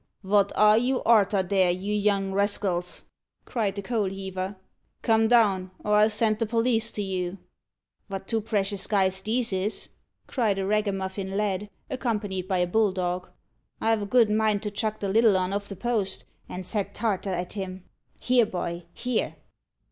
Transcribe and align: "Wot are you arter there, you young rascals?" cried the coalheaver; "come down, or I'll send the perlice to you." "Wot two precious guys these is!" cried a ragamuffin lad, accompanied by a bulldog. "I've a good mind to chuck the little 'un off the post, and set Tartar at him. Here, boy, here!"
"Wot 0.23 0.51
are 0.55 0.79
you 0.79 1.03
arter 1.03 1.43
there, 1.43 1.69
you 1.69 1.93
young 1.93 2.31
rascals?" 2.33 3.03
cried 3.45 3.75
the 3.75 3.83
coalheaver; 3.83 4.55
"come 5.03 5.27
down, 5.27 5.69
or 5.85 5.93
I'll 5.93 6.09
send 6.09 6.39
the 6.39 6.47
perlice 6.47 6.91
to 6.93 7.03
you." 7.03 7.37
"Wot 8.09 8.27
two 8.27 8.41
precious 8.41 8.87
guys 8.87 9.21
these 9.21 9.53
is!" 9.53 9.89
cried 10.25 10.57
a 10.57 10.65
ragamuffin 10.65 11.37
lad, 11.37 11.69
accompanied 11.87 12.47
by 12.47 12.57
a 12.57 12.65
bulldog. 12.65 13.29
"I've 13.79 14.01
a 14.01 14.07
good 14.07 14.31
mind 14.31 14.63
to 14.63 14.71
chuck 14.71 15.01
the 15.01 15.07
little 15.09 15.37
'un 15.37 15.53
off 15.53 15.67
the 15.69 15.75
post, 15.75 16.23
and 16.49 16.65
set 16.65 16.95
Tartar 16.95 17.29
at 17.35 17.53
him. 17.53 17.85
Here, 18.17 18.47
boy, 18.47 18.87
here!" 18.93 19.35